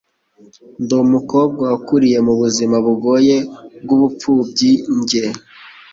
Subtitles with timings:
[0.83, 3.35] ndi umukobwa wakuriye mubuzima bugoye
[3.83, 5.23] bw'ubupfubyi njye